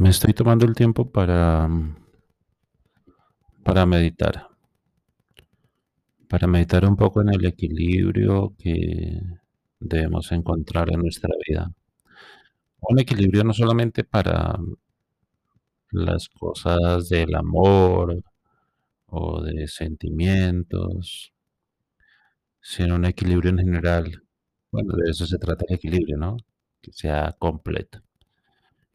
[0.00, 1.68] Me estoy tomando el tiempo para,
[3.64, 4.48] para meditar,
[6.28, 9.20] para meditar un poco en el equilibrio que
[9.80, 11.70] debemos encontrar en nuestra vida.
[12.80, 14.58] Un equilibrio no solamente para
[15.90, 18.22] las cosas del amor
[19.06, 21.32] o de sentimientos,
[22.60, 24.22] sino un equilibrio en general.
[24.70, 26.36] Bueno, de eso se trata el equilibrio, ¿no?
[26.80, 28.00] Que sea completo.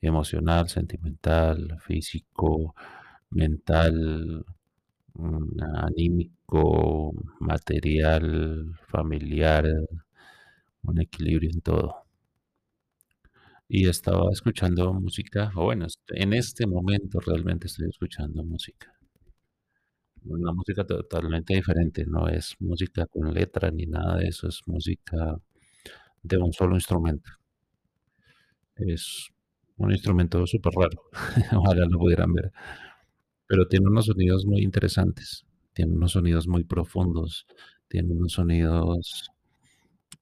[0.10, 2.75] Emocional, sentimental, físico,
[3.32, 4.46] mental,
[5.16, 9.66] mm, anímico, material, familiar,
[10.84, 12.06] un equilibrio en todo.
[13.70, 18.94] Y estaba escuchando música, o bueno, en este momento realmente estoy escuchando música.
[20.25, 25.38] Una música totalmente diferente, no es música con letra ni nada de eso, es música
[26.24, 27.32] de un solo instrumento.
[28.75, 29.32] Es
[29.83, 31.04] un instrumento súper raro,
[31.57, 32.52] ojalá lo pudieran ver,
[33.47, 37.45] pero tiene unos sonidos muy interesantes, tiene unos sonidos muy profundos,
[37.88, 39.30] tiene unos sonidos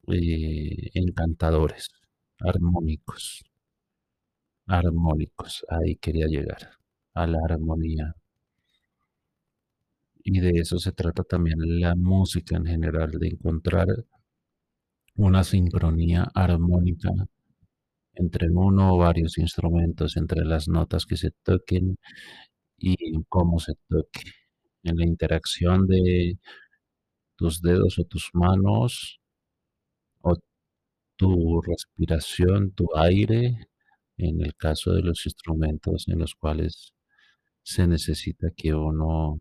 [0.08, 1.90] eh, encantadores,
[2.40, 3.44] armónicos,
[4.68, 6.72] armónicos, ahí quería llegar,
[7.14, 8.16] a la armonía.
[10.24, 13.88] Y de eso se trata también la música en general, de encontrar
[15.16, 17.10] una sincronía armónica
[18.22, 21.98] entre uno o varios instrumentos, entre las notas que se toquen
[22.78, 22.96] y
[23.30, 24.22] cómo se toque,
[24.84, 26.38] en la interacción de
[27.36, 29.20] tus dedos o tus manos
[30.22, 30.36] o
[31.18, 33.68] tu respiración, tu aire,
[34.18, 36.94] en el caso de los instrumentos en los cuales
[37.64, 39.40] se necesita que uno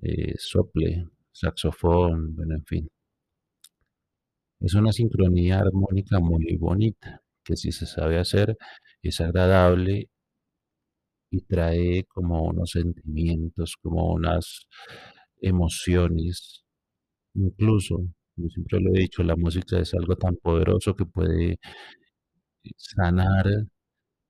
[0.00, 2.88] eh, sople, saxofón, bueno, en fin.
[4.60, 8.56] Es una sincronía armónica muy bonita, que si se sabe hacer
[9.02, 10.08] es agradable
[11.30, 14.66] y trae como unos sentimientos, como unas
[15.40, 16.64] emociones.
[17.34, 17.98] Incluso,
[18.36, 21.58] yo siempre lo he dicho, la música es algo tan poderoso que puede
[22.76, 23.46] sanar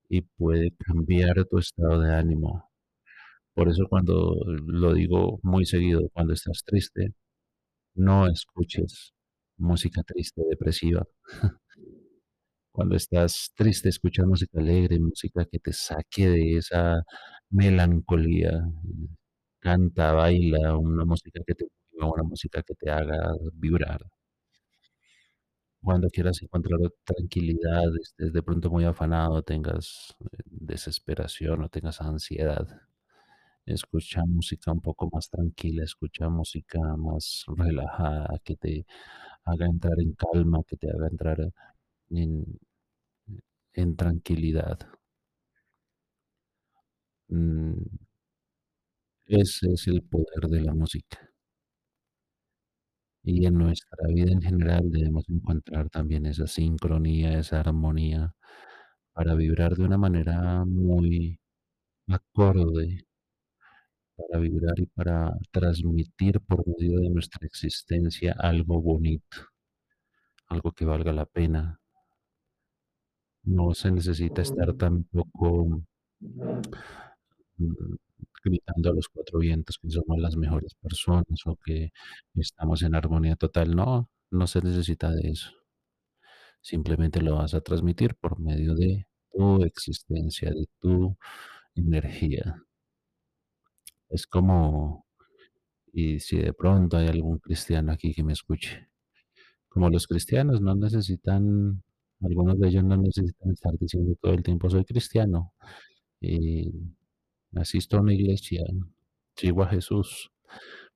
[0.09, 2.69] y puede cambiar tu estado de ánimo.
[3.55, 4.35] Por eso cuando
[4.67, 7.13] lo digo muy seguido, cuando estás triste,
[7.95, 9.13] no escuches
[9.57, 11.05] música triste, depresiva.
[12.77, 17.01] Cuando estás triste, escucha música alegre, música que te saque de esa
[17.49, 18.51] melancolía.
[19.59, 24.01] Canta, baila, una música que te una música que te haga vibrar.
[25.81, 32.67] Cuando quieras encontrar tranquilidad, estés de pronto muy afanado, tengas eh, desesperación o tengas ansiedad,
[33.65, 38.85] escucha música un poco más tranquila, escucha música más relajada, que te
[39.45, 41.39] haga entrar en calma, que te haga entrar
[42.11, 42.45] en,
[43.81, 44.79] en tranquilidad.
[47.31, 47.83] Mm,
[49.27, 51.17] ese es el poder de la música.
[53.23, 58.33] Y en nuestra vida en general debemos encontrar también esa sincronía, esa armonía,
[59.13, 61.39] para vibrar de una manera muy
[62.07, 63.05] acorde,
[64.15, 69.37] para vibrar y para transmitir por medio de nuestra existencia algo bonito,
[70.47, 71.79] algo que valga la pena,
[73.47, 75.81] no se necesita estar tampoco
[77.57, 77.95] mm,
[78.43, 81.91] gritando a los cuatro vientos que somos las mejores personas o que
[82.35, 83.75] estamos en armonía total.
[83.75, 85.51] No, no se necesita de eso.
[86.61, 91.17] Simplemente lo vas a transmitir por medio de tu existencia, de tu
[91.75, 92.61] energía.
[94.09, 95.05] Es como,
[95.93, 98.89] y si de pronto hay algún cristiano aquí que me escuche,
[99.69, 101.83] como los cristianos no necesitan
[102.21, 105.53] algunos de ellos no necesitan estar diciendo todo el tiempo soy cristiano.
[106.21, 106.71] Y
[107.55, 108.63] asisto a una iglesia,
[109.35, 110.31] sigo a Jesús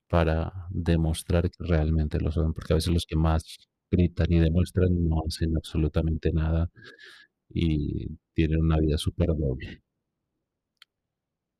[0.08, 3.44] para demostrar que realmente lo son, porque a veces los que más
[3.92, 6.72] gritan y demuestran no hacen absolutamente nada
[7.50, 9.82] y tienen una vida súper doble.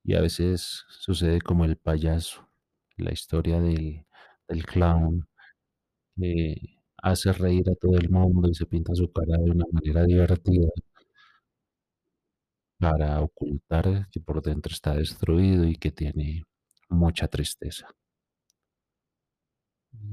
[0.04, 2.48] Y a veces sucede como el payaso,
[2.98, 4.06] la historia del,
[4.48, 5.28] del clown,
[7.02, 10.70] hace reír a todo el mundo y se pinta su cara de una manera divertida
[12.80, 16.44] para ocultar que por dentro está destruido y que tiene
[16.90, 17.88] mucha tristeza.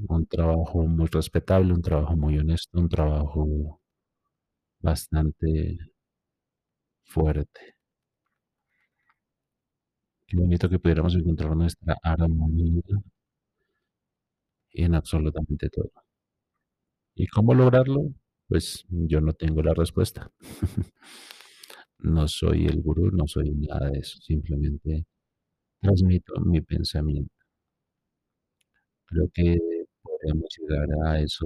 [0.07, 3.79] Un trabajo muy respetable, un trabajo muy honesto, un trabajo
[4.81, 5.77] bastante
[7.03, 7.75] fuerte.
[10.27, 12.81] Qué bonito que pudiéramos encontrar nuestra armonía
[14.73, 15.91] en absolutamente todo.
[17.19, 18.13] ¿Y cómo lograrlo?
[18.47, 20.31] Pues yo no tengo la respuesta.
[21.99, 25.05] no soy el gurú, no soy nada de eso, simplemente
[25.81, 27.33] transmito mi pensamiento.
[29.05, 29.57] Creo que
[30.01, 31.45] podemos llegar a eso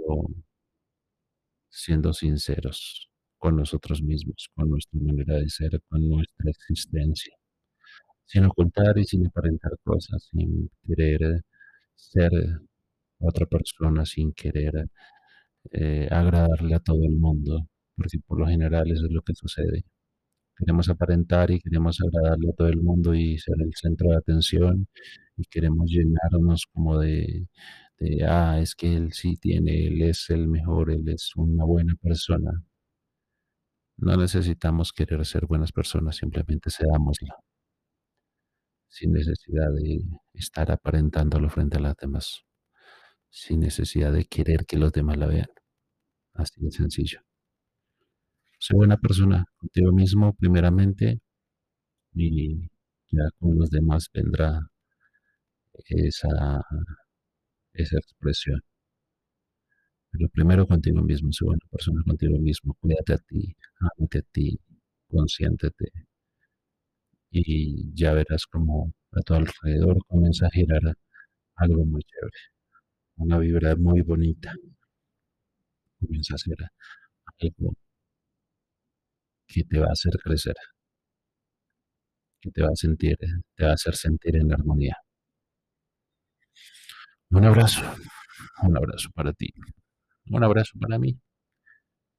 [1.70, 3.10] siendo sinceros
[3.40, 7.36] con nosotros mismos, con nuestra manera de ser, con nuestra existencia,
[8.26, 11.44] sin ocultar y sin aparentar cosas, sin querer
[11.96, 12.32] ser
[13.20, 14.90] otra persona, sin querer
[15.72, 19.84] eh, agradarle a todo el mundo, porque por lo general eso es lo que sucede.
[20.58, 24.88] Queremos aparentar y queremos agradarle a todo el mundo y ser el centro de atención
[25.38, 27.48] y queremos llenarnos como de,
[28.00, 31.94] de, ah, es que él sí tiene, él es el mejor, él es una buena
[32.02, 32.52] persona.
[33.98, 37.34] No necesitamos querer ser buenas personas, simplemente seámoslo,
[38.88, 40.00] sin necesidad de
[40.34, 42.46] estar aparentándolo frente a las demás,
[43.34, 45.50] sin necesidad de querer que los demás la vean.
[46.34, 47.20] Así de sencillo.
[48.60, 51.20] Sé buena persona contigo mismo primeramente
[52.14, 52.70] y
[53.12, 54.60] ya con los demás vendrá
[55.90, 56.62] esa,
[57.74, 58.62] esa expresión.
[60.12, 64.60] Pero primero contigo mismo, sé buena persona contigo mismo, cuídate a ti, amate a ti,
[65.10, 65.92] consiéntete
[67.32, 70.82] y ya verás como a tu alrededor comienza a girar
[71.56, 72.38] algo muy chévere,
[73.24, 74.54] una vibra muy bonita,
[76.00, 76.58] comienza a ser
[77.40, 77.76] algo
[79.48, 80.56] que te va a hacer crecer,
[82.42, 83.18] que te va a sentir,
[83.56, 84.98] te va a hacer sentir en armonía.
[87.30, 87.82] Un abrazo,
[88.64, 89.50] un abrazo para ti,
[90.28, 91.18] un abrazo para mí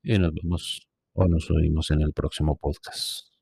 [0.02, 3.33] y nos vemos o nos oímos en el próximo podcast.